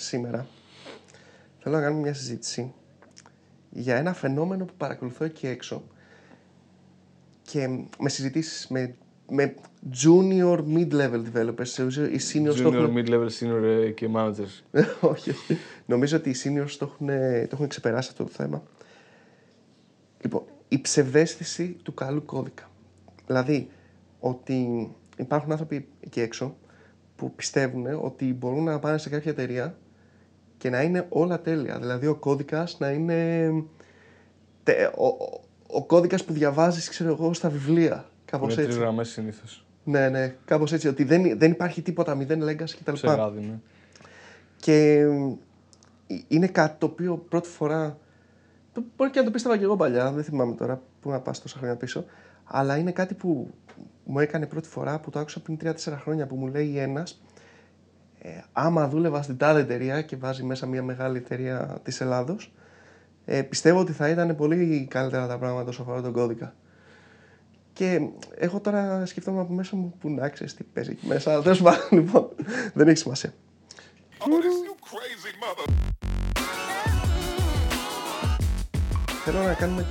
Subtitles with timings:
[0.00, 0.46] σήμερα
[1.58, 2.72] θέλω να κάνουμε μια συζήτηση
[3.70, 5.82] για ένα φαινόμενο που παρακολουθώ εκεί έξω
[7.42, 8.94] και με συζητήσεις με,
[9.28, 9.54] με
[10.04, 11.74] junior mid-level developers.
[11.76, 12.94] Νομίζω οι seniors Junior, το έχουν...
[12.96, 14.62] mid-level, senior ε, και managers.
[15.00, 15.58] όχι, όχι.
[15.86, 17.06] Νομίζω ότι οι seniors το έχουν,
[17.48, 18.62] το έχουν ξεπεράσει αυτό το θέμα.
[20.20, 22.70] Λοιπόν, η ψευδέστηση του καλού κώδικα.
[23.26, 23.70] Δηλαδή,
[24.20, 26.56] ότι υπάρχουν άνθρωποι εκεί έξω
[27.16, 29.78] που πιστεύουν ότι μπορούν να πάνε σε κάποια εταιρεία
[30.60, 31.78] και να είναι όλα τέλεια.
[31.78, 33.50] Δηλαδή, ο κώδικας να είναι...
[34.62, 38.04] τε- Ο, ο, ο κώδικας που διαβάζεις, ξέρω εγώ, στα βιβλία.
[38.24, 38.78] Κάπως Με τρει έτσι.
[38.78, 39.66] γραμμέ συνήθως.
[39.84, 40.88] Ναι, ναι, κάπως έτσι.
[40.88, 42.94] Ότι δεν, δεν υπάρχει τίποτα, μηδέν legacy κτλ.
[42.94, 43.58] Σε γάδι, ναι.
[44.56, 44.98] Και
[46.06, 47.98] ε, είναι κάτι το οποίο πρώτη φορά.
[48.72, 51.40] το- Μπορεί και να το πίστευα και εγώ παλιά, δεν θυμάμαι τώρα που να πας
[51.42, 52.04] τόσα χρόνια πίσω.
[52.44, 53.50] Αλλά είναι κάτι που
[54.04, 57.22] μου έκανε πρώτη φορά που το άκουσα πριν 3-4 χρόνια που μου λέει ένας.
[58.22, 62.52] Ε, άμα δούλευα στην τάδε εταιρεία και βάζει μέσα μια μεγάλη εταιρεία της Ελλάδος
[63.24, 66.54] ε, πιστεύω ότι θα ήταν πολύ καλύτερα τα πράγματα όσο αφορά τον κώδικα.
[67.72, 71.32] Και εγώ τώρα σκεφτόμουν από μέσα μου που να ξέρεις τι παίζει εκεί μέσα.
[71.32, 72.28] Αλλά τέλος πάντων, λοιπόν,
[72.74, 73.32] δεν έχει σημασία.
[74.18, 75.74] Oh, this you crazy mother.
[79.24, 79.86] Θέλω να κάνουμε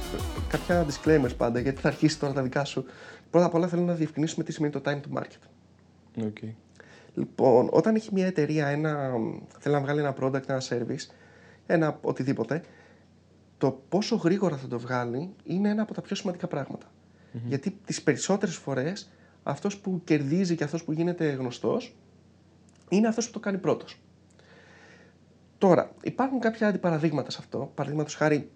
[0.47, 2.85] κάποια disclaimers πάντα, γιατί θα αρχίσει τώρα τα δικά σου.
[3.29, 5.41] Πρώτα απ' όλα θέλω να διευκρινίσουμε τι σημαίνει το time to market.
[6.25, 6.37] Οκ.
[7.19, 9.11] Λοιπόν, όταν έχει μια εταιρεία ένα,
[9.59, 11.13] θέλει να βγάλει ένα product, ένα service,
[11.65, 12.63] ένα οτιδήποτε,
[13.57, 16.91] το πόσο γρήγορα θα το βγάλει είναι ένα από τα πιο σημαντικά πράγματα.
[17.47, 19.09] Γιατί τις περισσότερες φορές
[19.43, 21.95] αυτός που κερδίζει και αυτός που γίνεται γνωστός
[22.89, 24.01] είναι αυτός που το κάνει πρώτος.
[25.57, 27.71] Τώρα, υπάρχουν κάποια αντιπαραδείγματα σε αυτό.
[27.75, 28.49] Παραδείγματος χάρη,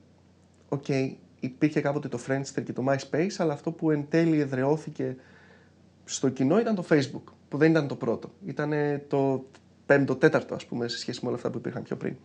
[0.70, 0.86] οκ,
[1.40, 5.16] υπήρχε κάποτε το Friendster και το MySpace, αλλά αυτό που εν τέλει εδραιώθηκε
[6.06, 8.30] στο κοινό ήταν το Facebook, που δεν ήταν το πρώτο.
[8.46, 8.74] Ήταν
[9.08, 9.46] το
[9.86, 12.16] πέμπτο, τέταρτο, ας πούμε, σε σχέση με όλα αυτά που υπήρχαν πιο πριν.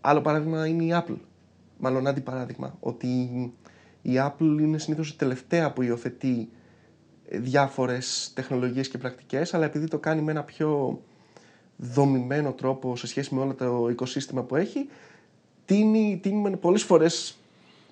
[0.00, 1.16] Άλλο παράδειγμα είναι η Apple.
[1.78, 3.08] Μάλλον αντιπαράδειγμα, ότι
[4.02, 6.48] η Apple είναι συνήθως η τελευταία που υιοθετεί
[7.28, 11.00] ε, διάφορες τεχνολογίες και πρακτικές, αλλά επειδή το κάνει με ένα πιο
[11.76, 14.88] δομημένο τρόπο σε σχέση με όλο το οικοσύστημα που έχει,
[15.64, 17.38] τίνει, τίνουμε πολλές φορές,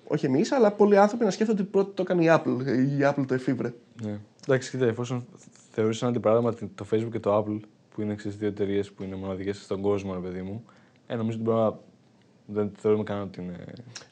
[0.07, 3.25] όχι εμείς, αλλά πολλοί άνθρωποι να σκέφτονται ότι πρώτο το έκανε η Apple, η Apple
[3.27, 3.73] το εφήβρε.
[4.01, 4.19] Ναι.
[4.47, 5.25] Εντάξει, κοίτα, εφόσον
[5.71, 7.59] θεωρείς ένα αντιπαράδειγμα την- το Facebook και το Apple,
[7.95, 10.63] που είναι ξέρεις, δύο εταιρείες που είναι μοναδικές στον κόσμο, ρε παιδί μου,
[11.07, 11.79] ε, νομίζω ότι μπορεί να.
[12.51, 13.55] Δεν θεωρούμε καν ότι είναι.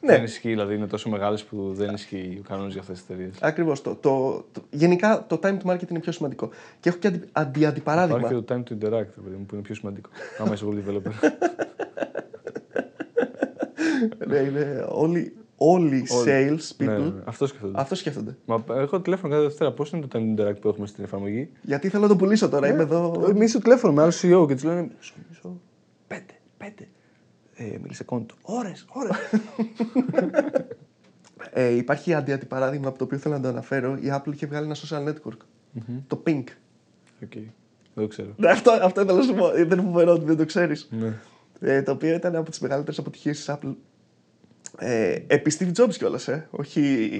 [0.00, 0.12] Ναι.
[0.12, 3.36] Δεν ισχύει, δηλαδή είναι τόσο μεγάλες που δεν ισχύει ο κανόνας για αυτές τις εταιρείες.
[3.40, 3.82] Ακριβώς.
[3.82, 6.50] Το, το, το, γενικά το time to market είναι πιο σημαντικό.
[6.80, 8.18] Και έχω και αντι, αντι, αντιπαράδειγμα.
[8.18, 10.10] Υπάρχει και το time to interact, ρε παιδί μου, που είναι πιο σημαντικό.
[10.38, 11.12] Άμα είσαι πολύ developer.
[14.28, 17.80] ναι, είναι όλοι, όλοι οι sales people ναι, ναι, αυτό σκέφτονται.
[17.80, 18.36] αυτό σκέφτονται.
[18.44, 19.72] Μα έχω τηλέφωνο κάθε Δευτέρα.
[19.72, 22.48] Πώς είναι το time to interact που έχουμε στην εφαρμογή; Γιατί θέλω να το πουλήσω
[22.48, 23.26] τώρα, είμαι εδώ.
[23.28, 25.60] Εμείς στο τηλέφωνο με άλλο CEO και τους λένε Σου μιλήσω
[26.06, 26.88] πέντε, πέντε.
[27.54, 28.34] Ε, μίλησε κόντου.
[28.42, 29.16] Ωρε, ώρες.
[31.52, 33.96] Ε, υπάρχει αντι, αντιπαράδειγμα από το οποίο θέλω να το αναφέρω.
[33.96, 35.38] Η Apple είχε βγάλει ένα social network.
[36.06, 36.44] Το Ping.
[37.22, 37.32] Οκ.
[37.32, 37.52] Δεν
[37.94, 38.28] το ξέρω.
[38.36, 39.50] Ναι, αυτό, αυτό ήθελα να σου πω.
[39.50, 40.88] Δεν είναι φοβερό ότι δεν το ξέρεις.
[40.90, 41.12] Ναι.
[41.60, 43.74] Ε, το οποίο ήταν από τις μεγαλύτερες αποτυχίες της Apple.
[44.78, 46.48] Ε, επί Steve Jobs κιόλας, ε.
[46.50, 47.10] όχι,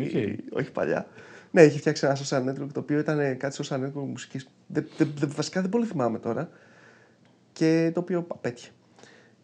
[0.50, 0.56] Οκ.
[0.58, 1.06] όχι παλιά.
[1.50, 4.48] Ναι, είχε φτιάξει ένα social network το οποίο ήταν κάτι social network μουσικής.
[4.66, 6.48] Δεν, δεν, δεν- βασικά δεν πολύ θυμάμαι τώρα.
[7.52, 8.70] Και το οποίο απέτυχε.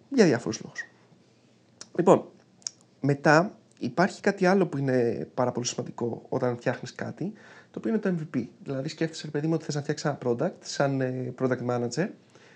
[0.09, 0.81] Για διάφορους λόγους.
[1.99, 2.25] Λοιπόν,
[3.01, 7.33] μετά υπάρχει κάτι άλλο που είναι πάρα πολύ σημαντικό όταν φτιάχνεις κάτι,
[7.71, 8.47] το οποίο είναι το MVP.
[8.63, 12.09] Δηλαδή, σκέφτεσαι, ρε παιδί μου, ότι θες να φτιάξεις ένα product σαν ε, product manager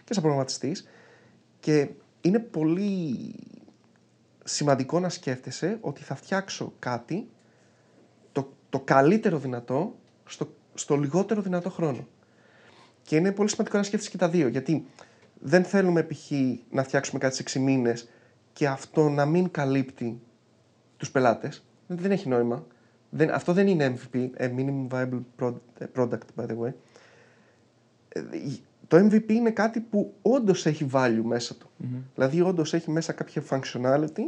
[0.05, 0.89] και σαν προγραμματιστής.
[1.61, 1.89] Και
[2.21, 3.17] είναι πολύ
[4.48, 7.28] σημαντικό να σκέφτεσαι ότι θα φτιάξω κάτι
[8.32, 9.94] το, το καλύτερο δυνατό
[10.25, 12.06] στο, στο λιγότερο δυνατό χρόνο.
[13.03, 14.86] Και είναι πολύ σημαντικό να σκέφτεσαι και τα δύο, γιατί
[15.41, 16.31] δεν θέλουμε π.χ.
[16.70, 18.09] να φτιάξουμε κάτι σε 6 μήνες
[18.53, 20.20] και αυτό να μην καλύπτει
[20.97, 21.65] τους πελάτες.
[21.86, 22.66] Δεν έχει νόημα.
[23.10, 26.72] Δεν, αυτό δεν είναι MVP, ε, Minimum Viable Pro- ε, Product, by the way.
[28.88, 31.71] Ε, Το MVP είναι κάτι που όντως έχει value μέσα του.
[32.15, 34.22] Δηλαδή, όντως έχει μέσα κάποια functionality,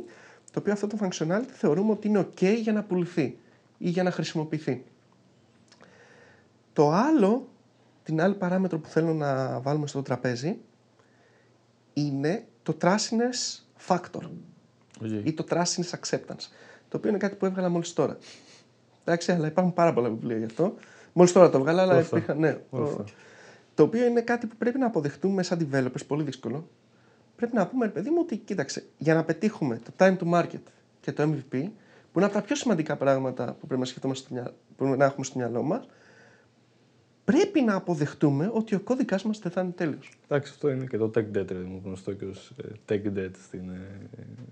[0.52, 3.38] το οποίο αυτό το functionality θεωρούμε ότι είναι OK για να πουληθεί
[3.78, 4.84] ή για να χρησιμοποιηθεί.
[6.72, 7.48] Το άλλο,
[8.02, 10.58] την άλλη παράμετρο που θέλω να βάλουμε στο τραπέζι,
[11.92, 14.22] είναι το trustiness factor
[15.02, 15.10] Οκ.
[15.26, 16.46] ή το trustiness acceptance,
[16.88, 18.16] το οποίο είναι κάτι που έβγαλα μόλις τώρα.
[19.04, 20.74] Εντάξει, αλλά υπάρχουν πάρα πολλά βιβλία γι' αυτό.
[21.12, 22.16] Μόλις τώρα το έβγαλα, αλλά Όλα αυτά.
[22.16, 22.58] υπήρχαν, ναι.
[23.82, 23.98] Όλα το- αυτά.
[23.98, 26.68] το οποίο είναι κάτι που πρέπει να αποδεχτούμε σαν developers, πολύ δύσκολο.
[27.36, 30.60] Πρέπει να πούμε, ρε παιδί μου, ότι κοίταξε, για να πετύχουμε το time to market
[31.00, 31.70] και το MVP,
[32.12, 34.98] που είναι από τα πιο σημαντικά πράγματα που πρέπει να, σκεφτόμαστε στο μυα- που πρέπει
[34.98, 35.88] να έχουμε στο μυαλό μας,
[37.24, 40.10] πρέπει να αποδεχτούμε ότι ο κώδικα μας δεν θα είναι τέλειος.
[40.28, 42.52] Εντάξει, αυτό είναι και το tech debt, ρε, μου γνωστό και ως
[42.88, 43.80] tech debt στην, ε,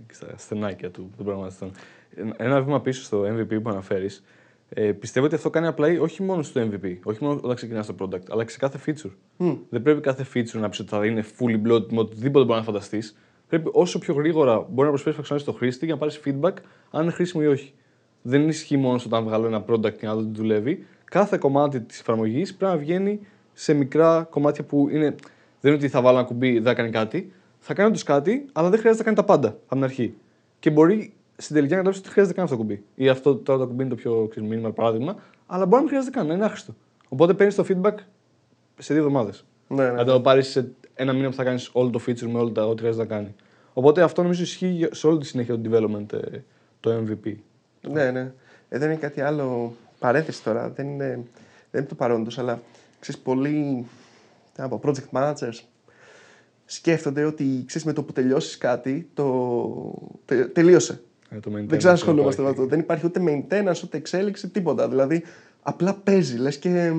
[0.06, 1.70] και στα στενάκια του, των προγραμματιστών.
[2.14, 4.24] Ε, Ένα βήμα πίσω στο MVP που αναφέρεις,
[4.68, 7.94] ε, πιστεύω ότι αυτό κάνει απλά όχι μόνο στο MVP, όχι μόνο όταν ξεκινάς το
[7.98, 9.10] product, αλλά και σε κάθε feature.
[9.68, 12.64] Δεν πρέπει κάθε feature να πει ότι θα είναι fully bloated με οτιδήποτε μπορεί να
[12.64, 13.16] φανταστείς.
[13.48, 16.52] Πρέπει όσο πιο γρήγορα μπορεί να προσφέρει φαξιονέ στο χρήστη για να πάρεις feedback
[16.90, 17.74] αν είναι χρήσιμο ή όχι.
[18.22, 20.86] Δεν ισχύει μόνο όταν βγάλω ένα product και να δω τι δουλεύει.
[21.04, 23.20] Κάθε κομμάτι της εφαρμογής πρέπει να βγαίνει
[23.52, 25.14] σε μικρά κομμάτια που είναι.
[25.60, 27.32] Δεν είναι ότι θα βάλω ένα κουμπί, δεν θα κάνει κάτι.
[27.58, 30.14] Θα κάνει όντως κάτι, αλλά δεν χρειάζεται να κάνει τα πάντα από την αρχή.
[30.58, 32.82] Και μπορεί στην τελική να καταλάβει ότι χρειάζεται καν αυτό το κουμπί.
[32.94, 35.88] Ή αυτό τώρα το κουμπί είναι το πιο ξέρεις, minimal παράδειγμα, αλλά μπορεί να μην
[35.88, 36.74] χρειάζεται καν, να είναι άχρηστο.
[37.08, 37.94] Οπότε παίρνεις το feedback
[38.78, 39.44] σε δύο εβδομάδες.
[39.68, 39.90] Ναι, ναι.
[39.90, 42.66] Να το πάρεις σε ένα μήνα που θα κάνεις όλο το feature με όλα τα
[42.66, 43.34] ό,τι χρειάζεται να κάνει.
[43.72, 46.38] Οπότε αυτό νομίζω ισχύει σε όλη τη συνέχεια του development ε,
[46.80, 47.34] το MVP.
[47.90, 48.32] Ναι, ναι.
[48.68, 49.72] Ε, δεν είναι κάτι άλλο.
[49.98, 50.68] Παρένθεση τώρα.
[50.70, 51.06] Δεν είναι,
[51.70, 52.60] δεν είναι το παρόντο, αλλά
[53.00, 53.86] ξέρεις, πολλοί
[54.54, 55.60] τι να πω, project managers
[56.64, 59.92] σκέφτονται ότι ξέρεις, με το που τελειώσεις κάτι, το
[60.24, 61.00] τε- τελείωσε.
[61.30, 62.60] Ε, το maintenance Δεν ξανασχολούμαστε με υπάρχει.
[62.60, 62.66] αυτό.
[62.66, 64.88] Δεν υπάρχει ούτε maintenance, ούτε εξέλιξη, τίποτα.
[64.88, 65.24] Δηλαδή,
[65.62, 66.36] απλά παίζει.
[66.36, 66.92] Λες και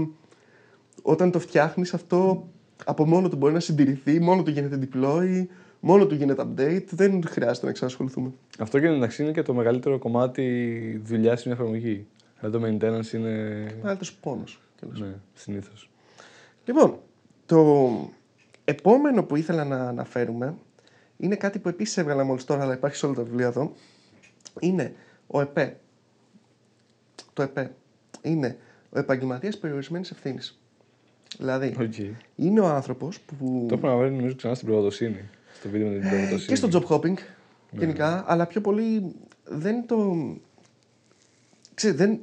[1.01, 2.47] όταν το φτιάχνεις αυτό
[2.85, 5.45] από μόνο του μπορεί να συντηρηθεί, μόνο του γίνεται deploy,
[5.79, 6.85] μόνο του γίνεται update.
[6.89, 8.31] Δεν χρειάζεται να ξανασχοληθούμε.
[8.59, 12.07] Αυτό και εντάξει είναι και το μεγαλύτερο κομμάτι δουλειάς σε μια εφαρμογή.
[12.39, 13.29] Δηλαδή το maintenance είναι.
[13.81, 14.61] Μεγαλύτερος πόνος.
[14.99, 15.89] Ναι, συνήθως.
[16.65, 16.99] Λοιπόν,
[17.45, 17.89] το
[18.65, 20.55] επόμενο που ήθελα να αναφέρουμε
[21.17, 23.73] είναι κάτι που επίσης έβγαλα μόλις τώρα, αλλά υπάρχει σε όλα τα βιβλία εδώ.
[24.59, 24.93] Είναι
[25.27, 25.77] ο ΕΠΕ.
[27.33, 27.75] Το ΕΠΕ
[28.21, 28.57] είναι
[28.89, 30.59] ο επαγγελματίας περιορισμένης ευθύνης.
[31.37, 32.11] Δηλαδή, Okay.
[32.35, 33.65] είναι ο άνθρωπος που...
[33.67, 35.29] Το έχουμε αναφέρει νομίζω ξανά στην προβατοσύνη.
[35.59, 36.45] Στο βίντεο με την προβατοσύνη.
[36.45, 37.13] και στο job hopping
[37.71, 40.17] γενικά, αλλά πιο πολύ δεν το.
[41.73, 42.19] Ξέρετε, δεν.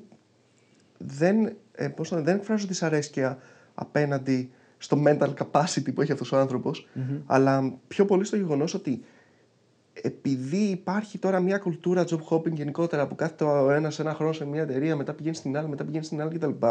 [0.98, 3.38] Δεν, ε, πώς να, δεν εκφράζω δυσαρέσκεια
[3.74, 6.88] απέναντι στο mental capacity που έχει αυτός ο ανθρωπος
[7.26, 9.04] αλλά πιο πολύ στο γεγονός ότι
[10.02, 14.44] επειδή υπάρχει τώρα μια κουλτούρα job hopping γενικότερα που κάθεται ο ένας ένα χρόνο σε
[14.44, 16.66] μια εταιρεία, μετά πηγαίνει στην άλλη, μετά πηγαίνει στην άλλη κτλ.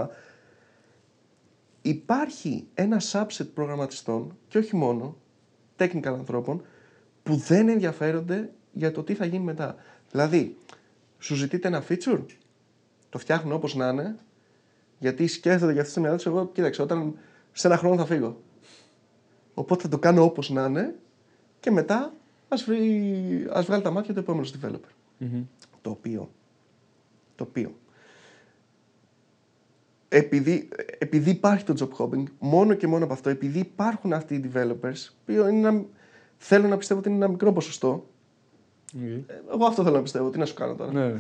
[1.82, 5.18] Υπάρχει ένα subset προγραμματιστών και όχι μόνο
[5.78, 6.62] technical ανθρώπων
[7.24, 9.76] που δεν ενδιαφέρονται για το τι θα γίνει μετά.
[10.12, 10.58] Δηλαδή,
[11.20, 12.26] σου ζητείτε ένα feature,
[13.10, 14.16] το φτιάχνω όπως να είναι,
[15.00, 17.18] γιατί σκέφτονται για αυτό στο μυαλό τους, εγώ κοίταξε, όταν
[17.52, 18.42] σε ένα χρόνο θα φύγω.
[19.54, 20.96] Οπότε θα το κάνω όπως να είναι
[21.60, 22.14] και μετά
[22.56, 24.92] ας, βρει, ας βγάλει τα μάτια του επόμενος developer.
[25.18, 25.44] Μμμ.
[25.82, 26.30] Το οποίο,
[27.36, 27.76] το οποίο
[30.10, 34.52] επειδή, επειδή υπάρχει το job hopping, μόνο και μόνο από αυτό, επειδή υπάρχουν αυτοί οι
[34.54, 35.84] developers, που είναι ένα,
[36.38, 38.08] θέλω να πιστεύω ότι είναι ένα μικρό ποσοστό,
[38.96, 39.02] Οκ.
[39.02, 40.92] ε, εγώ αυτό θέλω να πιστεύω, τι να σου κάνω τώρα.
[40.92, 41.20] Ναι, ναι.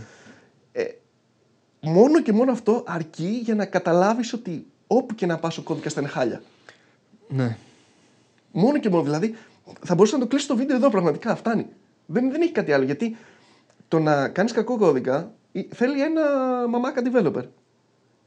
[1.82, 5.94] Μόνο και μόνο αυτό αρκεί για να καταλάβεις ότι όπου και να πας ο κώδικας
[5.94, 6.42] θα είναι χάλια.
[7.28, 7.58] ναι.
[8.52, 9.04] Μόνο και μόνο.
[9.04, 9.36] Δηλαδή,
[9.86, 11.36] θα μπορούσα να το κλείσω το βίντεο εδώ πραγματικά.
[11.36, 11.68] Φτάνει.
[12.06, 12.84] Δεν, δεν έχει κάτι άλλο.
[12.84, 13.16] Γιατί
[13.88, 16.22] το να κάνεις κακό κώδικα ε, θέλει ένα
[16.70, 17.44] μαμάκα developer.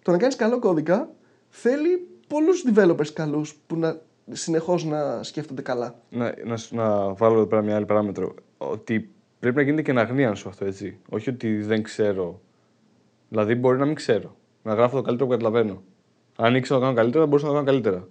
[0.03, 1.11] Το να κάνεις καλό κώδικα
[1.49, 4.01] θέλει πολλούς developers καλούς που να
[4.31, 5.95] συνεχώς να σκέφτονται καλά.
[6.11, 8.35] Να, να, σου- να βάλω εδώ πέρα μια άλλη παράμετρο.
[8.59, 10.99] Ότι πρέπει να γίνεται και ένα αγνίαν σου αυτό, έτσι.
[11.09, 12.41] Όχι ότι δεν ξέρω.
[13.29, 14.37] Δηλαδή, μπορεί να μην ξέρω.
[14.63, 15.83] Να γράφω το καλύτερο που καταλαβαίνω.
[16.37, 18.09] Αν ήξερα να το κάνω καλύτερα, μπορούσα να το κάνω καλύτερα.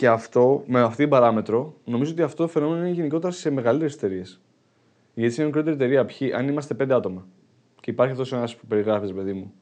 [0.00, 3.94] Και αυτό, με αυτή την παράμετρο, νομίζω ότι αυτό το φαινόμενο είναι γενικότερα σε μεγαλύτερες
[3.94, 4.40] εταιρείες.
[5.14, 7.26] Γιατί σε μια μικρότερη εταιρεία, ποιοι, αν είμαστε πέντε άτομα
[7.80, 9.52] και υπάρχει αυτός ένας που περιγράφεις, παιδί μου,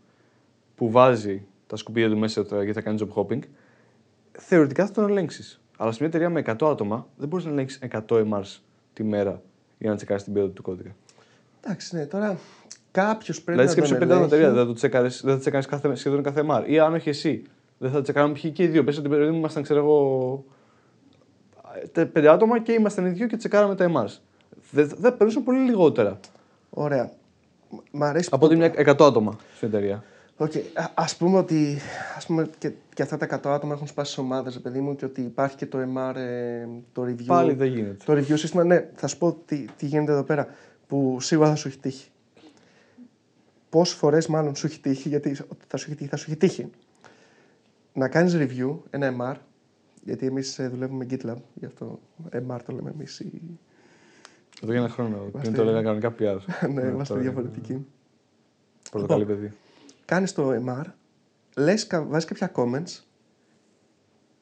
[0.75, 3.39] που βάζει τα σκουπίδια του μέσα τώρα και θα κάνει job hopping,
[4.33, 5.61] θεωρητικά θα τον ελέγξεις.
[5.77, 8.59] Αλλά σε μια εταιρεία με 100 άτομα δεν μπορείς να ελέγξεις 100 MRs
[8.93, 9.43] τη μέρα
[9.79, 10.97] για να τσεκάρεις την ποιότητα του κώδικα.
[11.61, 12.39] Εντάξει, ναι, τώρα
[12.91, 14.65] κάποιος πρέπει δηλαδή, να σκέψε τον πέντε άτομα εταιρεία, ελέγχει.
[14.65, 16.63] δεν θα το τσεκάρεις, δεν θα τσεκάρεις κάθε, σχεδόν κάθε MR.
[16.67, 17.43] Ή αν όχι εσύ,
[17.79, 18.85] δεν θα τσεκάρουμε ποιοι και οι δύο.
[18.85, 20.45] Πες ότι παιδί μου ήμασταν, ξέρω εγώ,
[21.93, 24.17] τε- πέντε άτομα και ήμασταν οι δύο και τσεκάραμε τα MRs.
[24.71, 26.21] Δεν θα περνούσαν πολύ λιγότερα
[26.71, 27.11] Ωραία.
[27.93, 30.05] Μ' αρέσει από που ότι το- μια 100 άτομα στην εταιρεία.
[30.37, 30.53] Οκ.
[30.57, 31.79] Α ας πούμε ότι
[32.17, 35.05] ας πούμε, και, και αυτά τα 100 άτομα έχουν σπάσει σε ομάδες, παιδί μου, και
[35.05, 37.25] ότι υπάρχει και το MR, ε, το review.
[37.27, 37.97] Πάλι δεν γίνεται.
[38.05, 40.47] Το review σύστημα, ναι, θα σου πω τι, τι γίνεται εδώ πέρα.
[40.87, 42.09] Που σίγουρα θα σου έχει τύχει.
[43.69, 46.71] Πόσες φορές μάλλον σου έχει τύχει, γιατί θα σου έχει τύχει, θα σου έχει τύχει.
[47.93, 49.37] Να κάνεις review, ένα MR,
[50.05, 52.01] γιατί εμείς δουλεύουμε με GitLab, γι' αυτό
[52.33, 53.21] MR το λέμε εμείς.
[54.63, 55.17] Εδώ για ένα χρόνο.
[55.17, 56.39] Είμαστε- Πριν το έλεγα κανονικά PR.
[56.75, 57.87] ναι, είμαστε τώρα διαφορετικοί.
[58.91, 59.37] Πορτοκαλί Λοιπόν.
[59.37, 59.53] παιδί.
[60.05, 60.85] Κάνεις το MR,
[61.57, 63.03] λες, κα- βάζεις κάποια comments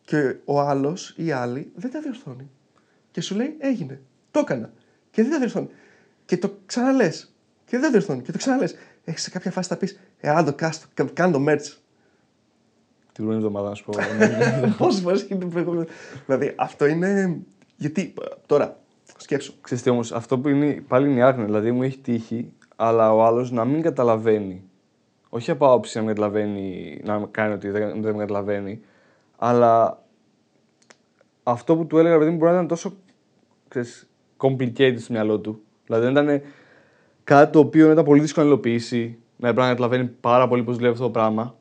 [0.04, 2.50] και ο άλλος ή η άλλη δεν τα διορθώνει.
[3.10, 4.00] Και σου λέει έγινε,
[4.30, 4.72] το έκανα
[5.10, 5.68] και δεν τα διορθώνει.
[6.24, 7.34] Και το ξαναλες
[7.64, 8.74] και δεν τα διορθώνει και το ξαναλες.
[9.04, 11.76] Έχεις σε κάποια φάση θα πεις, ε, αν το κάστο, κάνε το merge.
[13.16, 13.92] Την προηγούμενη εβδομάδα, να σου πω.
[14.84, 15.86] Πόσες φορές και την προηγούμενη.
[16.26, 17.40] Δηλαδή αυτό είναι.
[17.76, 18.14] Γιατί
[18.46, 18.76] τώρα,
[19.16, 19.60] σκέψου.
[19.60, 21.44] Ξέρεις τι όμως, αυτό που είναι πάλι είναι η άγνοια.
[21.44, 24.62] Δηλαδή μου έχει τύχει, αλλά ο άλλος να μην καταλαβαίνει.
[25.28, 28.80] Όχι από άποψη να μην καταλαβαίνει, να κάνει ότι δεν, δεν με καταλαβαίνει,
[29.36, 30.02] αλλά
[31.42, 32.96] αυτό που του έλεγα, παιδί μου, μπορεί να ήταν τόσο
[33.68, 35.60] ξέρεις, complicated στο μυαλό του.
[35.86, 36.42] Δηλαδή δεν ήταν
[37.24, 40.74] κάτι το οποίο ήταν πολύ δύσκολο να υλοποιήσει, να έπρεπε να καταλαβαίνει πάρα πολύ πώς
[40.74, 41.54] δουλεύει αυτό το πράγμα.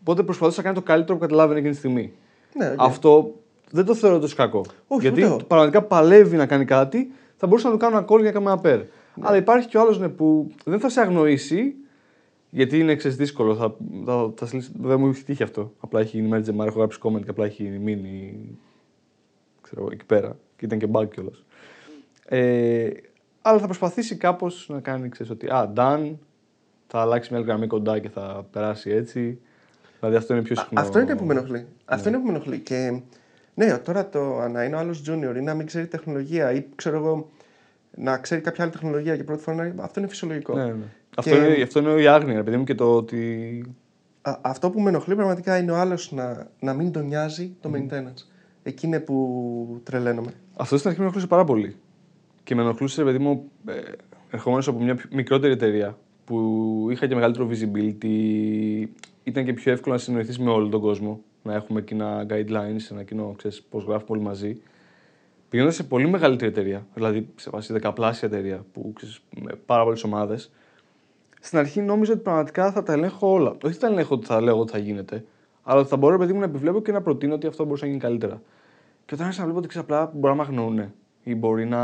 [0.00, 2.12] Οπότε προσπαθούσε να κάνει το καλύτερο που καταλάβαινε εκείνη τη στιγμή.
[2.54, 2.74] Ναι, οκ.
[2.80, 3.34] Αυτό
[3.70, 4.64] δεν το θεωρώ τόσο κακό.
[4.86, 5.36] Όχι, Γιατί ούτε εγώ.
[5.48, 8.50] πραγματικά παλεύει να κάνει κάτι, θα μπορούσε να του κάνω ένα call για να κάνουμε
[8.50, 8.84] ένα pair.
[9.14, 9.24] Ναι.
[9.26, 11.74] Αλλά υπάρχει και ο άλλος που δεν θα σε αγνοήσει,
[12.50, 13.54] γιατί είναι ξέρεις, δύσκολο.
[13.54, 13.74] Θα,
[14.04, 15.72] θα, θα, σε λύσει- δεν μου έχει τύχει αυτό.
[15.80, 18.34] Απλά έχει γίνει manager, έχω γράψει comment και απλά έχει μείνει
[19.60, 20.36] ξέρω, εγώ, εκεί πέρα.
[20.56, 21.44] Και ήταν και bug κιόλας.
[22.24, 22.88] Ε,
[23.42, 26.12] αλλά θα προσπαθήσει κάπως να κάνει, ξέρεις, ότι α, done,
[26.86, 29.40] θα αλλάξει μια άλλη γραμμή κοντά και θα περάσει έτσι.
[30.00, 30.80] Δηλαδή αυτό είναι πιο συχνό.
[30.80, 31.66] Αυτό είναι που με ενοχλεί.
[31.84, 32.58] Αυτό είναι που με ενοχλεί.
[32.58, 33.00] Και
[33.54, 36.96] ναι, τώρα το να είναι ο άλλος junior ή να μην ξέρει τεχνολογία ή ξέρω
[36.96, 37.28] εγώ
[37.96, 39.82] να ξέρει κάποια άλλη τεχνολογία και πρώτη φορά να...
[39.84, 40.54] αυτό είναι φυσιολογικό.
[40.56, 40.72] Ναι, ναι.
[41.10, 43.62] Και- Αυτό, είναι, αυτό είναι η άγνοια, ρε παιδί μου, και το ότι.
[44.22, 47.70] Α, αυτό που με ενοχλεί πραγματικά είναι ο άλλος να, να μην τον νοιάζει το
[47.74, 48.24] maintenance.
[48.62, 50.30] Εκεί είναι που τρελαίνομαι.
[50.56, 51.76] Αυτό στην αρχή με ενοχλούσε πάρα πολύ.
[52.44, 53.72] Και με ενοχλούσε, ρε παιδί μου, ε,
[54.30, 58.84] ερχόμενος από μια πιο- μικρότερη εταιρεία που είχα και μεγαλύτερο visibility,
[59.28, 61.20] ήταν και πιο εύκολο να συνοηθείς με όλο τον κόσμο.
[61.42, 64.60] Να έχουμε κοινά guidelines, ένα κοινό, ξέρεις, πώς γράφουμε όλοι μαζί.
[65.48, 70.04] Πηγαίνοντας σε πολύ μεγαλύτερη εταιρεία, δηλαδή σε βάση δεκαπλάσια εταιρεία, που ξέρεις, με πάρα πολλές
[70.04, 70.50] ομάδες,
[71.40, 73.50] στην αρχή νόμιζα ότι πραγματικά θα τα ελέγχω όλα.
[73.50, 75.24] Όχι ότι τα ελέγχω ότι θα λέω ότι θα γίνεται,
[75.62, 77.84] αλλά ότι θα μπορώ, ρε παιδί μου, να επιβλέπω και να προτείνω ότι αυτό μπορούσε
[77.84, 78.42] να γίνει καλύτερα.
[79.04, 80.92] Και όταν άρχισα να βλέπω ότι ξέρεις, απλά μπορεί να με αγνοούν
[81.22, 81.82] ή μπορεί να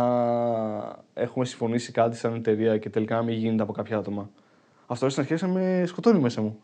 [1.15, 4.31] έχουμε συμφωνήσει κάτι σαν εταιρεία και τελικά να μην γίνεται από κάποια άτομα.
[4.87, 6.61] Αυτό στην αρχή άρχισε να με σκοτώνει μέσα μου.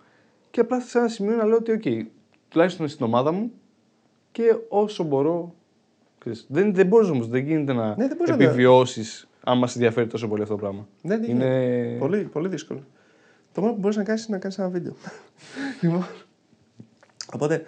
[0.50, 2.07] Και απλά σε ένα σημείο να λέω ότι, OK,
[2.49, 3.52] τουλάχιστον στην ομάδα μου
[4.33, 5.54] και όσο μπορώ.
[6.19, 9.66] ξέρεις, δεν, δεν μπορείς όμως, δεν γίνεται να Ναι, δεν μπορείς να το- επιβιώσεις άμα
[9.66, 10.88] σε ενδιαφέρει τόσο πολύ αυτό το πράγμα.
[11.02, 11.45] Ναι, ναι, είναι.
[11.49, 11.99] ναι.
[11.99, 12.85] Πολύ, πολύ δύσκολο.
[13.52, 14.95] Το μόνο που μπορείς να κάνεις είναι να κάνεις ένα βίντεο.
[15.83, 16.07] λοιπόν.
[17.35, 17.62] Οπότε,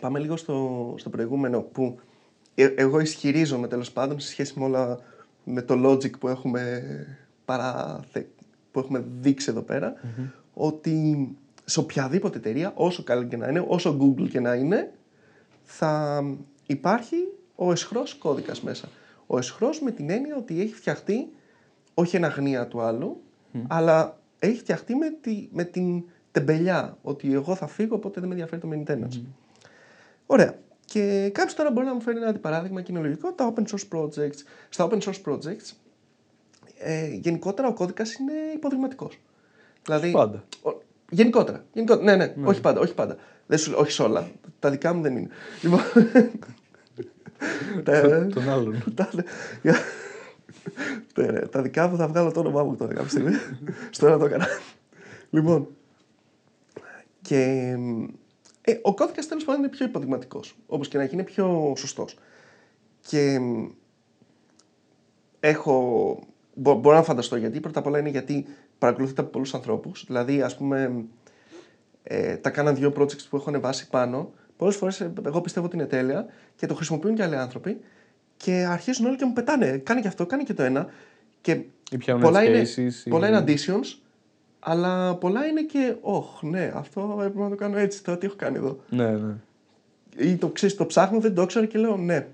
[0.00, 1.98] πάμε λίγο στο, στο προηγούμενο που
[2.54, 4.98] ε- εγώ ισχυρίζομαι τέλος πάντων σε σχέση με όλα
[5.44, 6.82] με το logic που έχουμε,
[7.44, 8.28] παραθε,
[8.72, 9.94] που έχουμε δείξει εδώ πέρα,
[10.54, 11.28] ότι
[11.64, 14.92] σε οποιαδήποτε εταιρεία, όσο καλή και να είναι, όσο Google και να είναι,
[15.62, 16.22] θα
[16.66, 17.16] υπάρχει
[17.54, 18.88] ο εσχρός κώδικας μέσα.
[19.26, 21.28] Ο εσχρός με την έννοια ότι έχει φτιαχτεί
[21.94, 23.20] όχι εν αγνία του άλλου,
[23.68, 28.34] αλλά έχει φτιαχτεί με, τη, με την τεμπελιά ότι εγώ θα φύγω οπότε δεν με
[28.34, 29.22] ενδιαφέρει το maintenance.
[30.26, 30.58] Ωραία.
[30.84, 33.98] Και κάποιος τώρα μπορεί να μου φέρει ένα αντιπαράδειγμα και είναι λογικό, τα open source
[33.98, 34.38] projects.
[34.68, 35.72] Στα open source projects,
[36.78, 39.18] ε, γενικότερα ο κώδικας είναι υποδειγματικός.
[39.84, 40.44] Δηλαδή, Πάντα.
[40.62, 41.64] ο- γενικότερα.
[41.72, 42.16] γενικότερα.
[42.16, 42.80] Ναι, ναι, όχι πάντα.
[42.80, 43.16] Όχι, πάντα.
[43.46, 44.30] Δεν σου, όχι σε όλα.
[44.58, 45.28] Τα δικά μου δεν είναι.
[45.62, 45.80] Λοιπόν,
[47.84, 48.84] τα- Τον άλλον.
[48.94, 49.08] τα-
[49.62, 49.76] για-
[51.14, 53.32] τα- Τα δικά μου θα βγάλω το όνομά μου τώρα κάποια στιγμή.
[53.90, 54.46] Στο ένα το έκανα.
[55.30, 55.68] Λοιπόν.
[57.22, 57.74] Και
[58.60, 60.56] ε, ο κώδικας τέλος πάντων είναι πιο υποδειγματικός.
[60.66, 62.16] Όπως και να γίνει, είναι πιο σωστός.
[63.00, 63.66] Και μ,
[65.40, 66.18] έχω.
[66.54, 67.60] Μπο, μπορώ να φανταστώ γιατί.
[67.60, 68.46] Πρώτα απ' όλα είναι γιατί
[68.78, 70.04] παρακολουθείτε από πολλούς ανθρώπους.
[70.06, 71.04] Δηλαδή, ας πούμε,
[72.02, 74.32] ε, τα κάναν δύο projects που έχω ανεβάσει πάνω.
[74.56, 76.26] Πολλές φορές εγώ πιστεύω ότι είναι τέλεια
[76.56, 77.80] και το χρησιμοποιούν και άλλοι άνθρωποι.
[78.36, 79.78] Και αρχίζουν όλοι και μου πετάνε.
[79.78, 80.86] Κάνει και αυτό, κάνει και το ένα.
[81.40, 81.52] Και
[81.90, 83.98] Ή πιάνουν πολλά edge είναι, cases, ή- πολλά είναι additions,
[84.60, 85.96] αλλά πολλά είναι και.
[86.00, 88.04] Ωχ, ναι, αυτό έπρεπε να το κάνω έτσι.
[88.04, 88.80] Τώρα τι έχω κάνει εδώ.
[88.88, 89.34] Ναι, ναι.
[90.16, 92.26] Ή το ξέρεις, το ψάχνω, δεν το ήξερα και λέω ναι.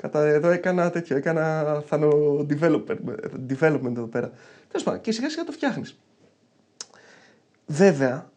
[0.00, 2.10] Κατά εδώ έκανα τέτοιο, έκανα θανο
[2.50, 2.96] development,
[3.48, 4.30] development εδώ πέρα.
[4.68, 5.98] Τέλος πάντων, και σιγά σιγά το φτιάχνεις.
[7.66, 8.30] Βέβαια,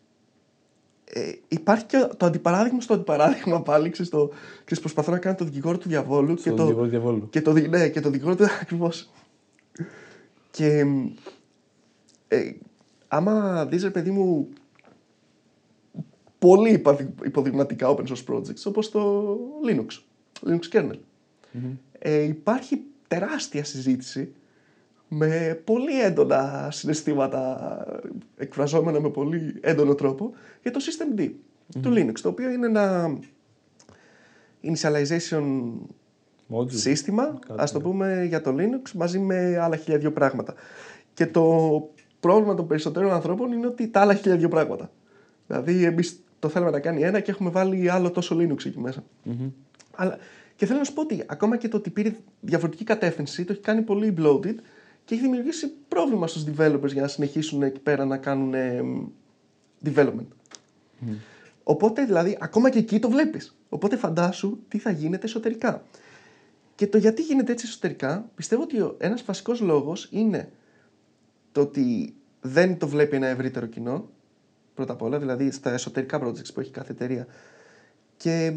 [1.05, 3.89] ε, υπάρχει και το αντιπαράδειγμα στο αντιπαράδειγμα πάλι.
[3.89, 4.27] Ξέρεις, το,
[4.63, 7.29] ξέρεις, προσπαθώ να κάνω το δικηγόρο του διαβόλου και Στον το, δικηγόρο διαβόλου.
[7.29, 9.11] και το, δι- ναι, και το δικηγόρο του ακριβώς.
[10.51, 10.85] Και
[12.27, 12.51] ε,
[13.07, 14.49] άμα δεις ρε παιδί μου
[16.39, 19.23] πολύ υπαδει- υποδειγματικά open source projects όπως το
[19.67, 19.87] Linux,
[20.49, 20.97] Linux kernel.
[21.99, 24.33] Ε, υπάρχει τεράστια συζήτηση
[25.07, 27.85] με πολύ έντονα συναισθήματα
[28.37, 31.31] εκφραζόμενα με πολύ έντονο τρόπο για το System D
[31.81, 33.17] του Linux, το οποίο είναι ένα
[34.63, 35.43] initialization
[36.49, 36.71] Module.
[36.71, 37.83] σύστημα, Κάτι, ας το ναι.
[37.83, 40.53] πούμε, για το Linux μαζί με άλλα χίλια δυο πράγματα.
[41.13, 41.69] Και το
[42.19, 44.91] πρόβλημα των περισσότερων ανθρώπων είναι ότι τα άλλα χίλια δυο πράγματα.
[45.47, 49.03] Δηλαδή, εμείς το θέλουμε να κάνει ένα και έχουμε βάλει άλλο τόσο Linux εκεί μέσα.
[49.95, 50.17] Αλλά,
[50.63, 53.61] και θέλω να σου πω ότι ακόμα και το ότι πήρε διαφορετική κατεύθυνση το έχει
[53.61, 54.55] κάνει πολύ bloated
[55.05, 58.81] και έχει δημιουργήσει πρόβλημα στους developers για να συνεχίσουν εκεί πέρα να κάνουν ε,
[59.85, 60.27] development.
[61.63, 63.55] Οπότε δηλαδή ακόμα και εκεί το βλέπεις.
[63.69, 65.83] Οπότε φαντάσου τι θα γίνεται εσωτερικά.
[66.75, 70.51] Και το γιατί γίνεται έτσι εσωτερικά, πιστεύω ότι ο- ένας βασικός λόγος είναι
[71.51, 74.09] το ότι δεν το βλέπει ένα ευρύτερο κοινό,
[74.73, 77.27] πρώτα απ' όλα, δηλαδή στα εσωτερικά projects που έχει κάθε εταιρεία
[78.17, 78.53] και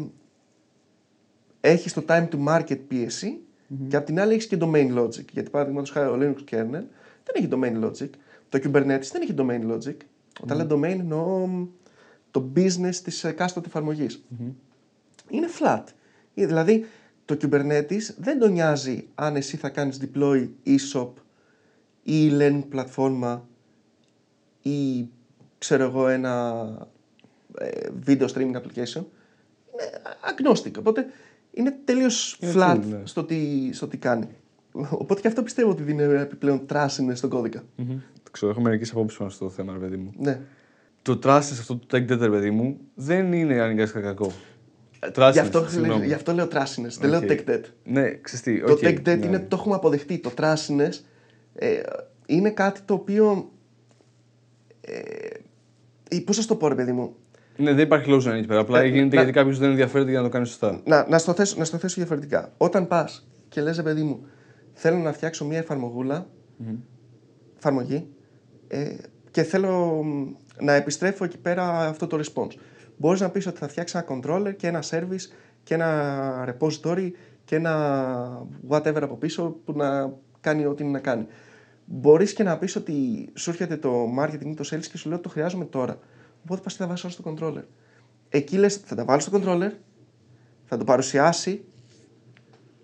[1.67, 3.39] έχεις το time to market πίεση
[3.87, 5.25] και απ' την άλλη έχεις και domain logic.
[5.31, 6.83] Γιατί παραδείγματος χάρη ο Linux kernel
[7.23, 8.09] δεν έχει domain logic.
[8.49, 9.95] Το Kubernetes δεν έχει domain logic.
[10.41, 11.67] Όταν λέω domain εννοώ μ,
[12.31, 14.23] το business της εκάστοτε εφαρμογής.
[15.29, 15.83] Είναι flat.
[16.33, 16.85] Ε, Δηλαδή
[17.25, 21.09] το Kubernetes δεν τον νοιάζει αν εσύ θα κάνεις deploy e-shop
[22.03, 23.47] ή learn πλατφόρμα
[24.61, 25.07] ή
[25.57, 26.65] ξέρω εγώ ένα
[27.57, 29.03] ε, video streaming application.
[29.71, 29.91] Είναι
[30.31, 30.71] agnostic.
[30.79, 31.05] Οπότε
[31.51, 32.99] είναι τελείως Είναι flat cool, ναι.
[33.03, 34.27] στο, τι, στο τι κάνει.
[34.89, 37.63] Οπότε και αυτό πιστεύω ότι δίνει επιπλέον τράσινε στον κώδικα.
[37.75, 37.99] Μμμ.
[38.23, 40.13] Το ξέρω, έχω μερικές απόψεις πάνω στο θέμα, ρε παιδί μου.
[40.17, 40.39] Ναι.
[41.01, 44.31] Το trust σε αυτό το tech debt, ρε παιδί μου, δεν είναι αναγκαστικά κακό.
[45.13, 46.05] Trust Γι' αυτό, συγγνώμη.
[46.05, 47.25] γι αυτό λέω τράσινες, δεν λέω Οκ.
[47.27, 47.61] tech debt.
[47.83, 48.59] Ναι, ξεστή.
[48.65, 50.17] Το tech debt είναι, το έχουμε αποδεχτεί.
[50.17, 51.05] Το τράσινες
[51.55, 51.81] ε,
[52.25, 53.51] είναι κάτι το οποίο.
[54.81, 57.15] Ε, Πώς σα το πω, ρε παιδί μου;
[57.57, 58.59] Ναι, δεν υπάρχει λόγος να είναι εκεί πέρα.
[58.59, 60.81] Απλά Ε, γίνεται να- γιατί κάποιος δεν ενδιαφέρεται για να το κάνει σωστά.
[60.85, 62.53] Να, να, στο θέσω, να στο θέσω διαφορετικά.
[62.57, 64.25] Όταν πας και λες, ρε παιδί μου,
[64.73, 66.27] θέλω να φτιάξω μια εφαρμογούλα,
[67.57, 68.07] εφαρμογή,
[68.67, 68.95] ε,
[69.31, 70.27] και θέλω μ,
[70.59, 72.51] να επιστρέφω εκεί πέρα αυτό το response.
[72.97, 75.31] Μπορείς να πεις ότι θα φτιάξει ένα controller και ένα service
[75.63, 77.11] και ένα repository
[77.43, 81.25] και ένα whatever από πίσω που να κάνει ό,τι είναι να κάνει.
[81.85, 85.17] Μπορείς και να πεις ότι σου έρχεται το marketing ή το sales και σου λέει
[85.17, 85.99] ότι το χρειάζομαι τώρα.
[86.49, 87.63] Οπότε πας και τα βάζεις όλα στο controller.
[88.29, 89.71] Εκεί λες θα τα βάλω στο controller,
[90.65, 91.63] θα το παρουσιάσει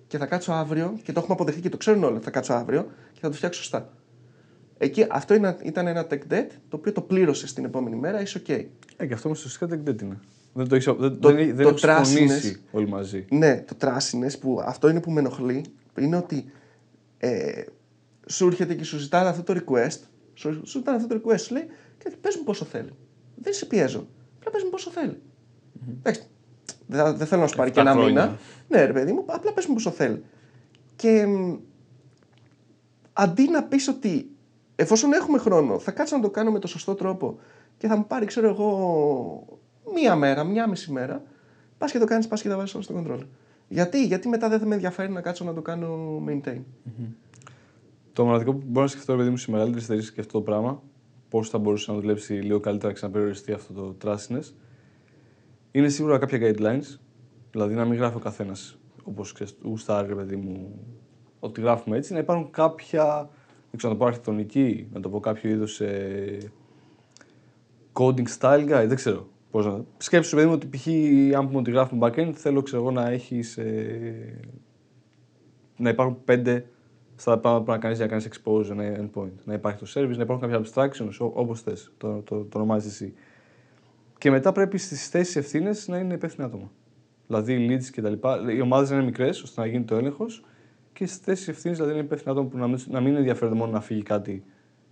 [0.08, 2.20] και θα κάτσω αύριο και το έχουμε αποδεχτεί και το ξέρουν όλοι.
[2.20, 3.94] Θα κάτσω αύριο και θα το φτιάξω σωστά.
[4.78, 8.42] Εκεί αυτό είναι- ήταν ένα tech debt το οποίο το πλήρωσες την επόμενη μέρα, είσαι
[8.48, 8.66] OK.
[8.98, 10.20] Ε, και αυτό όμως ουσιαστικά tech debt είναι.
[10.54, 13.26] Δεν το, έχεις, δεν, Το- δεν, δεν το έχουν συμφωνήσει τράσινες- όλοι μαζί.
[13.30, 15.66] Ναι, το τράσινες που αυτό είναι που με ενοχλεί
[16.00, 16.52] είναι ότι
[17.18, 17.64] ε,
[18.28, 19.98] σου έρχεται και σου ζητάνε αυτό το request.
[20.34, 21.66] Σου, σου ζητάνε αυτό το request, σου λέει
[21.98, 22.90] και πες μου πόσο θέλει.
[23.44, 24.08] Δεν σε πιέζω.
[24.38, 25.22] Απλά πες μου πόσο θέλει.
[26.00, 26.22] Εντάξει,
[26.88, 28.24] δεν, θα- δεν θέλω να σου πάρει και Εφτά ένα χρόνια.
[28.26, 28.38] μήνα.
[28.68, 30.24] Ναι, ρε παιδί μου, απλά πες μου πόσο θέλει.
[30.96, 31.56] Και μ,
[33.14, 34.30] αντί να πεις ότι
[34.76, 37.40] εφόσον έχουμε χρόνο, θα κάτσω να το κάνω με το σωστό τρόπο
[37.78, 39.60] και θα μου πάρει, ξέρω εγώ,
[39.94, 41.24] μία μέρα, μία μισή μέρα,
[41.78, 43.20] πας και το κάνεις, πας και τα βάζεις όλα στο control.
[43.68, 46.62] Γιατί, γιατί μετά δεν θα με ενδιαφέρει να κάτσω να το κάνω maintain.
[48.14, 50.42] Το μοναδικό που μπορώ να σκεφτώ, ρε παιδί μου, σε μεγαλύτερε εταιρείε και αυτό το
[50.42, 50.82] πράγμα,
[51.34, 54.54] πώς θα μπορούσε να δουλέψει λίγο καλύτερα και να ξαναπεριοριστεί αυτό το trustiness,
[55.72, 57.00] είναι σίγουρα κάποια guidelines.
[57.52, 60.80] Δηλαδή να μην γράφει ο καθένας όπως γουστάρει, ρε παιδί μου,
[61.40, 63.30] ότι γράφουμε έτσι, να υπάρχουν κάποια,
[63.70, 66.38] δεν ξέρω να το πω αρχιτεκτονική, να το πω κάποιο είδος ε,
[67.94, 69.28] coding style guide, δεν ξέρω.
[69.52, 69.84] Πώς να...
[69.98, 70.88] Σκέψου, παιδί μου, ότι π.χ.
[71.38, 73.60] αν πούμε ότι γράφουμε backend, θέλω ξέρω εγώ να έχεις.
[75.78, 76.66] να υπάρχουν πέντε
[77.16, 79.44] στα πράγματα που πρέπει να κάνεις για να κάνεις expose ένα endpoint.
[79.44, 83.14] Να υπάρχει το service, να υπάρχουν κάποια abstractions, όπως θες, το, το, το ονομάζεις εσύ.
[84.18, 86.72] Και μετά πρέπει στις θέσεις ευθύνες να είναι υπεύθυνα άτομα.
[87.28, 88.54] Δηλαδή leads και τα λοιπά.
[88.54, 90.44] Οι ομάδες να είναι μικρές ώστε να γίνει το έλεγχος
[90.94, 93.56] και στις θέσεις ευθύνης δηλαδή να είναι υπεύθυνα άτομα που να μην, να μην ενδιαφέρονται
[93.56, 94.44] μόνο να φύγει κάτι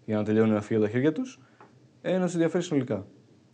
[0.06, 1.40] για να τελειώνει να φύγει από τα χέρια τους,
[2.02, 3.06] ε, να του ενδιαφέρει συνολικά.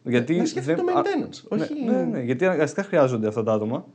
[0.04, 1.84] Γιατί να σκέφτεται το α- maintenance, ναι, όχι...
[1.84, 3.86] Ναι, ναι, γιατί αναγκαστικά χρειάζονται αυτά τα άτομα.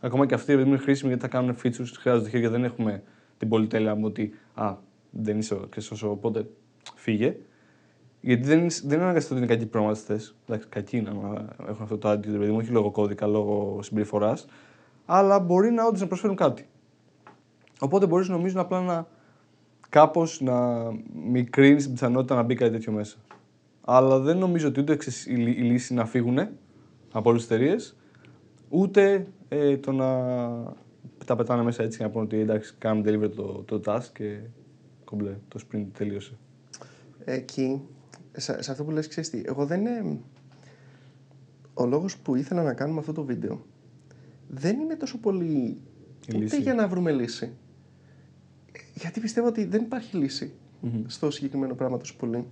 [0.00, 2.50] Ακόμα και αυτοί επειδή είναι χρήσιμοι γιατί θα κάνουν features, χρειάζονται χέρια.
[2.50, 3.02] Δεν έχουμε
[3.42, 4.74] την πολυτέλεια μου ότι α,
[5.10, 6.46] δεν είσαι ο Χριστός, οπότε
[6.94, 7.36] φύγε.
[8.20, 10.36] Γιατί δεν, είναι- δεν είναι αναγκαστικό ότι είναι κακοί προγραμματιστές.
[10.46, 14.46] Εντάξει, κακοί είναι άμα έχουν αυτό το attitude, παιδί μου, όχι λόγω κώδικα, λόγω συμπεριφοράς.
[15.06, 16.66] Αλλά μπορεί να όντως να προσφέρουν κάτι.
[17.80, 19.06] Οπότε μπορείς νομίζω απλά να
[19.88, 20.86] κάπως να
[21.30, 23.16] μικρύνεις την πιθανότητα να μπει κάτι τέτοιο μέσα.
[23.80, 26.38] Αλλά δεν νομίζω ότι ούτε ξέρεις, η, λύ- η λύση είναι να φύγουν
[27.12, 27.96] από όλες τις εταιρείες,
[28.68, 30.06] ούτε ε, το να
[31.24, 34.38] τα πετάνε μέσα έτσι και να πούνε ότι εντάξει, κάνουμε deliver το, το task και
[35.04, 36.32] κομπλέ, το sprint τελείωσε.
[37.24, 37.80] Εκεί,
[38.32, 40.18] σε, σε αυτό που λες, ξέρεις τι, εγώ δεν είναι...
[41.74, 43.66] Ο λόγος που ήθελα να κάνουμε αυτό το βίντεο
[44.48, 45.78] δεν είναι τόσο πολύ Η
[46.28, 46.60] ούτε λύση.
[46.60, 47.52] για να βρούμε λύση.
[48.94, 50.52] Γιατί πιστεύω ότι δεν υπάρχει λύση
[51.06, 52.44] στο συγκεκριμένο πράγμα τόσο πολύ.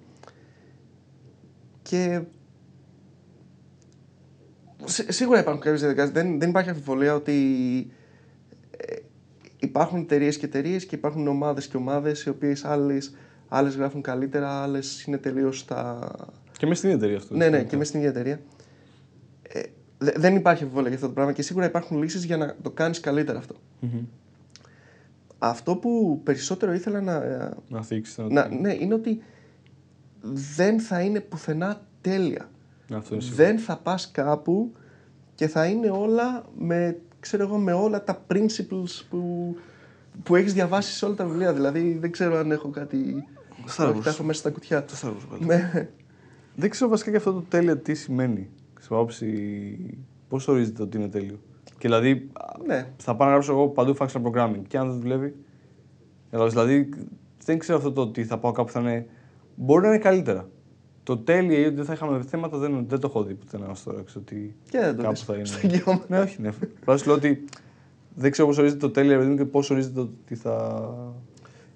[1.82, 2.22] Και
[4.84, 6.14] σί- σίγουρα υπάρχουν κάποιες διαδικασίες.
[6.14, 7.32] Δεν, δεν υπάρχει αμφιβολία ότι
[7.90, 7.99] ε,
[9.60, 13.14] υπάρχουν εταιρείες και εταιρείες και υπάρχουν ομάδες και ομάδες οι οποίες άλλες,
[13.48, 16.10] άλλες γράφουν καλύτερα, άλλες είναι τελείως στα...
[16.58, 17.36] Και μέσα στην ίδια εταιρεία αυτό.
[17.36, 18.40] Ναι, ναι, και μέσα στην ίδια εταιρεία.
[19.42, 19.60] Ε,
[19.98, 22.70] δε- δεν υπάρχει αμφιβολία για αυτό το πράγμα και σίγουρα υπάρχουν λύσεις για να το
[22.70, 23.54] κάνεις καλύτερα αυτό.
[23.80, 24.00] Μμμ.
[25.38, 28.18] Αυτό που περισσότερο ήθελα να, ε, Να θίξεις.
[28.18, 29.22] να, ναι, είναι ότι
[30.54, 32.50] δεν θα είναι πουθενά τέλεια.
[32.94, 33.44] Αυτό είναι σίγουρο.
[33.44, 34.72] δεν θα πας κάπου
[35.34, 39.54] και θα είναι όλα με, ξέρω εγώ, με όλα τα principles που,
[40.22, 41.52] που έχεις διαβάσει σε όλα τα βιβλία.
[41.52, 43.24] Δηλαδή δεν ξέρω αν έχω κάτι...
[43.76, 43.90] Star Wars.
[43.90, 44.84] Όχι, τα έχω μέσα στα κουτιά.
[44.84, 45.44] Το Star Wars πάλι.
[45.44, 45.90] Με...
[46.54, 48.50] Δεν ξέρω βασικά και αυτό το τέλειο τι σημαίνει.
[48.80, 49.26] Στην άποψη
[50.28, 51.40] πώς ορίζεται ότι είναι τέλειο.
[51.64, 52.30] Και δηλαδή
[52.66, 52.92] ναι.
[52.96, 55.34] θα πάω να γράψω εγώ παντού functional programming και αν δεν δουλεύει.
[56.30, 56.88] Κατάλαβες, Δηλαδή
[57.44, 59.06] δεν ξέρω αυτό το ότι θα πάω κάπου που θα είναι.
[59.54, 60.48] Μπορεί να είναι καλύτερα.
[61.02, 63.82] Το τέλειο ή ότι δεν θα είχαμε θέματα δεν, δεν το έχω δει πουθενά ως
[63.82, 64.02] τώρα.
[64.02, 65.44] Ξέρω ότι Και δεν το κάπου δεις θα είναι.
[65.44, 66.04] στο γεώμα.
[66.08, 66.50] ναι, όχι, ναι.
[66.80, 67.44] Απλά σου λέω ότι
[68.14, 70.84] δεν ξέρω πώς ορίζεται το τέλειο ρε παιδί μου, και πώς ορίζεται το ότι θα.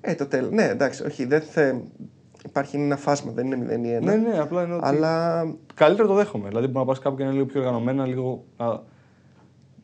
[0.00, 0.50] Ε, το τέλος.
[0.50, 1.74] Ναι, εντάξει, όχι, δεν θε...
[2.44, 4.16] Υπάρχει ένα φάσμα, δεν είναι μηδέν ή ένα.
[4.16, 4.86] Ναι, ναι, απλά εννοώ ότι.
[4.86, 6.48] Αλλά Καλύτερα το δέχομαι.
[6.48, 8.82] Δηλαδή, μπορεί να πας κάπου και να είναι λίγο πιο οργανωμένα, λίγο να,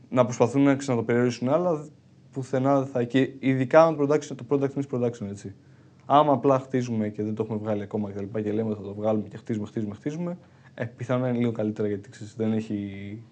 [0.09, 1.87] να προσπαθούν να, να το περιορίσουν, αλλά
[2.33, 3.05] πουθενά δεν θα.
[3.05, 5.55] Και ειδικά με το production, το product means production, έτσι.
[6.13, 8.79] Άμα απλά χτίζουμε και δεν το έχουμε βγάλει ακόμα και, τα λοιπά και λέμε ότι
[8.81, 10.39] θα το βγάλουμε και χτίζουμε, χτίζουμε, χτίζουμε,
[10.75, 13.23] ε, πιθανόν να είναι λίγο καλύτερα γιατί ξέρεις, δεν έχει.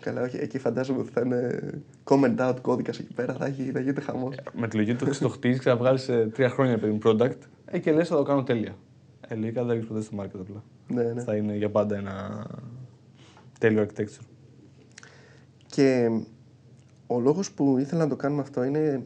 [0.00, 1.60] καλά, όχι, εκεί φαντάζομαι ότι θα είναι
[2.04, 4.34] comment out κώδικας εκεί πέρα, θα, έχει, θα γίνεται χαμός.
[4.52, 7.38] Με τη λογική του το χτίζεις και θα βγάλει σε τρία χρόνια παιδί μου product,
[7.64, 8.76] ε, και λες θα το κάνω τέλεια.
[9.28, 10.62] Ε, λογικά δεν θα έχεις ποτέ στο market απλά.
[10.88, 11.22] ναι, ναι.
[11.22, 12.46] Θα είναι για πάντα ένα
[13.58, 14.24] τέλειο architecture.
[15.66, 16.10] Και
[17.06, 19.02] ο λόγος που ήθελα να το κάνουμε αυτό είναι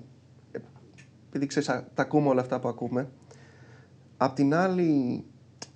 [1.29, 3.09] επειδή ξέρεις, α, τα ακούμε όλα αυτά που ακούμε.
[4.21, 5.25] Απ' την άλλη,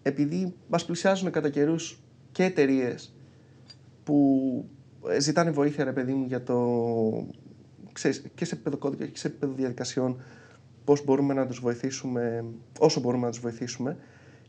[0.03, 2.03] επειδή μας πλησιάζουν κατά καιρούς
[2.33, 3.15] και εταιρείες
[4.05, 4.69] που
[5.09, 6.57] ε, ζητάνε βοήθεια, ρε παιδί μου, για το...
[7.93, 10.21] Ξέρεις, και σε επίπεδο κώδικα και σε επίπεδο διαδικασιών,
[10.85, 12.45] πώς μπορούμε να τους βοηθήσουμε,
[12.79, 13.97] όσο μπορούμε να τους βοηθήσουμε.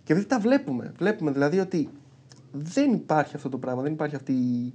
[0.03, 1.89] Και επειδή τα βλέπουμε, βλέπουμε δηλαδή ότι
[2.51, 4.73] δεν υπάρχει αυτό το πράγμα, δεν υπάρχει αυτή η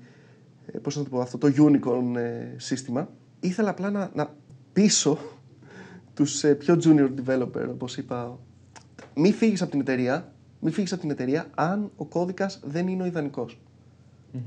[0.73, 3.11] ε, πώς να το πω, αυτό το unicorn ε, σύστημα.
[3.41, 4.35] Ήθελα απλά να, να
[4.73, 5.19] πείσω
[6.15, 8.39] τους ε, πιο junior developer, όπως είπα,
[9.19, 13.03] μη φύγεις από την εταιρεία, μη φύγεις από την εταιρεία αν ο κώδικας δεν είναι
[13.03, 13.61] ο ιδανικος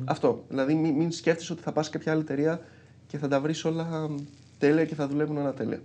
[0.05, 0.45] Αυτό.
[0.47, 2.61] Δηλαδή μην, μην σκέφτεσαι ότι θα πας σε κάποια άλλη εταιρεία
[3.07, 4.09] και θα τα βρεις όλα
[4.57, 5.79] τέλεια και θα δουλεύουν όλα τέλεια.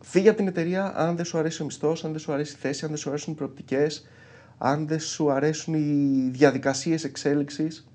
[0.00, 2.58] Φύγε από την εταιρεία αν δεν σου αρέσει ο μισθός, αν δεν σου αρέσει η
[2.58, 4.08] θέση, αν δεν σου αρέσουν οι προοπτικές,
[4.58, 7.86] αν δεν σου αρέσουν οι διαδικασίες εξέλιξης.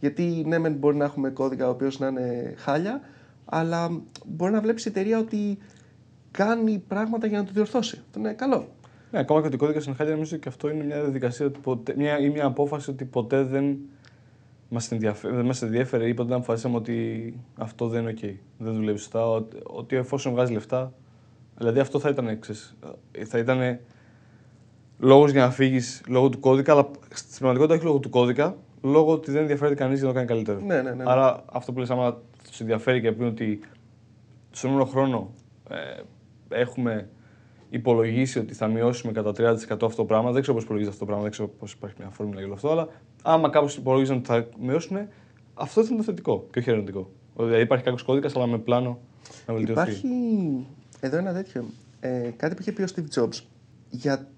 [0.00, 3.00] Γιατί ναι, μεν μπορεί να έχουμε κώδικα ο οποίος να είναι χάλια,
[3.44, 5.58] αλλά μπορεί να βλέπεις η εταιρεία ότι
[6.30, 8.00] κάνει πράγματα για να το διορθώσει.
[8.06, 8.73] Αυτό είναι καλό.
[9.14, 11.58] Ναι, ακόμα και ότι ο κώδικα είναι χάλια, νομίζω και αυτό είναι μια διαδικασία ότι
[11.58, 13.78] ποτέ, μια, ή μια απόφαση ότι ποτέ δεν
[14.68, 18.34] μας ενδιαφέρει, δεν μας ενδιαφέρει ή ποτέ δεν αποφασίσαμε ότι αυτό δεν είναι OK.
[18.58, 19.28] Δεν δουλεύει σωστά.
[19.30, 20.92] Ότι, ότι εφόσον βγάζει λεφτά.
[21.56, 22.76] Δηλαδή αυτό θα ήταν, ξέρεις,
[23.26, 23.78] θα ήταν
[24.98, 29.12] λόγος για να φύγεις λόγω του κώδικα, αλλά στην πραγματικότητα όχι λόγω του κώδικα, λόγω
[29.12, 30.60] ότι δεν ενδιαφέρεται κανείς για να το κάνει καλύτερο.
[30.66, 31.04] Ναι, ναι, ναι.
[31.06, 32.16] Άρα αυτό που λες, άμα
[32.48, 33.60] τους ενδιαφέρει και πει ότι
[34.50, 35.30] στον όλο χρόνο
[35.70, 36.02] ε,
[36.48, 37.08] έχουμε
[37.76, 40.32] υπολογίσει ότι θα μειώσουμε κατά 30% αυτό το πράγμα.
[40.32, 42.54] Δεν ξέρω πώς υπολογίζεται αυτό το πράγμα, δεν ξέρω πώς υπάρχει μια φόρμουλα για όλο
[42.54, 42.88] αυτό, αλλά
[43.22, 44.96] άμα κάπως υπολογίζουν ότι θα μειώσουν,
[45.54, 47.10] αυτό θα είναι το θετικό και όχι αρνητικό.
[47.36, 48.98] Δηλαδή υπάρχει κάποιος κώδικας, αλλά με πλάνο
[49.46, 49.80] να βελτιωθεί.
[49.80, 50.06] Υπάρχει
[51.00, 51.64] εδώ ένα τέτοιο.
[52.00, 53.40] Ε, κάτι που είχε πει ο Steve Jobs
[53.90, 54.28] για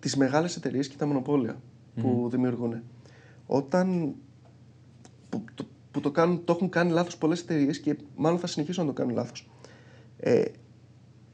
[0.00, 1.60] τις μεγάλες εταιρείες και τα μονοπόλια
[2.00, 2.82] που δημιουργούν.
[3.46, 4.14] Όταν
[5.28, 8.86] που, το, που το, κάνουν, το έχουν κάνει λάθος πολλές εταιρείες και μάλλον θα συνεχίσουν
[8.86, 9.48] να το κάνουν λάθος.
[10.16, 10.42] Ε,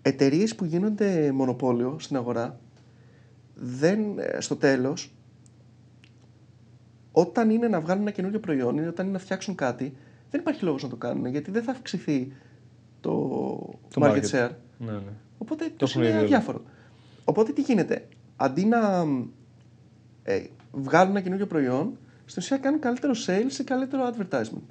[0.03, 2.61] εταιρείες που γίνονται μονοπόλιο στην αγορά
[3.55, 5.15] δεν, ε, στο τέλος
[7.13, 9.95] όταν είναι να βγάλουν ένα καινούριο προϊόν ή όταν είναι να φτιάξουν κάτι
[10.31, 12.33] δεν υπάρχει λόγος να το κάνουν γιατί δεν θα αυξηθεί
[13.01, 13.11] το,
[13.95, 14.31] Το market market.
[14.31, 14.51] share.
[14.79, 15.13] Ναι, ναι.
[15.39, 16.27] Οπότε Το το έχουν είναι ήδη όλο.
[16.27, 16.63] αδιάφορο.
[17.25, 18.09] Οπότε τι γίνεται.
[18.37, 19.05] Αντί να
[20.23, 24.63] ε, βγάλουν ένα καινούριο προϊόν, στην ουσία κάνουν καλύτερο sales ή καλύτερο advertisement.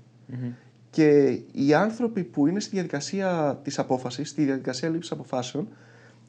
[0.90, 5.68] Και οι άνθρωποι που είναι στη διαδικασία της απόφασης, στη διαδικασία λήψης αποφάσεων,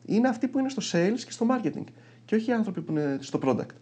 [0.04, 1.84] είναι αυτοί που είναι στο sales και στο marketing.
[2.24, 3.74] Και όχι οι άνθρωποι που είναι στο product.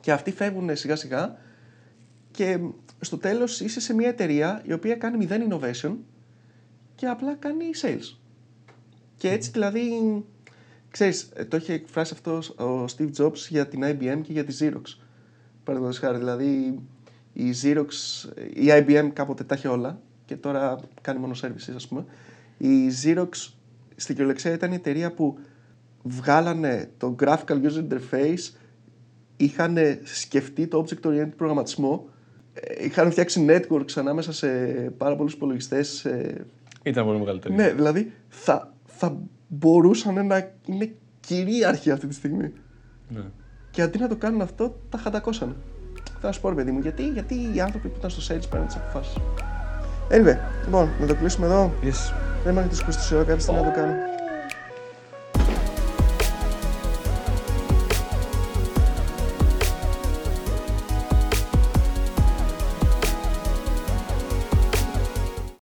[0.00, 1.36] Και αυτοί φεύγουν σιγά σιγά
[2.30, 2.58] και
[3.00, 5.96] στο τέλος είσαι σε μια εταιρεία η οποία κάνει μηδέν innovation
[6.94, 8.16] και απλά κάνει sales.
[9.16, 9.90] Και έτσι δηλαδή,
[10.90, 14.56] ξέρεις, ε, το είχε εκφράσει αυτός ο Steve Jobs για την IBM και για τη
[14.60, 14.82] Xerox.
[15.64, 16.80] Παραδείγματος χάρη, δηλαδή
[17.32, 17.88] η Xerox,
[18.54, 22.04] η IBM κάποτε τα είχε όλα και τώρα κάνει μόνο services ας πούμε.
[22.58, 23.28] Η Xerox
[23.96, 25.38] στην κυριολεξία ήταν η εταιρεία που
[26.02, 28.54] βγάλανε το graphical user interface,
[29.36, 32.08] είχαν σκεφτεί το object oriented προγραμματισμό,
[32.54, 34.48] ε, είχαν φτιάξει networks ανάμεσα σε
[34.96, 36.44] πάρα πολλούς υπολογιστές, σε
[36.82, 37.54] Ήταν πολύ μεγαλύτερη.
[37.54, 42.52] ναι, δηλαδή θα, θα μπορούσαν να είναι κυρίαρχοι αυτή τη στιγμή.
[43.08, 43.22] Ναι.
[43.70, 45.54] Και αντί να το κάνουν αυτό, τα χαντακώσανε.
[46.20, 48.66] Θα σου πω, ρε παιδί μου, γιατί, γιατί οι άνθρωποι που ήταν στο sales παίρνουν
[48.66, 49.16] τις αποφάσεις.
[50.10, 51.72] Anyway, λοιπόν, να το κλείσουμε εδώ.
[51.82, 52.12] Yes.
[52.44, 54.09] Δεν με έχετε ακούσει τόση ώρα, κάποια στιγμή να το κάνω.